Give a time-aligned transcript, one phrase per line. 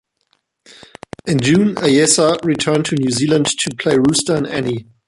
[1.27, 4.87] In June, Ayesa returned to New Zealand to play 'Rooster' in "Annie".